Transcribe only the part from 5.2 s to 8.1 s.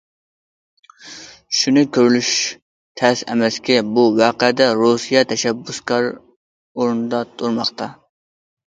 تەشەببۇسكار ئورۇندا تۇرماقتا.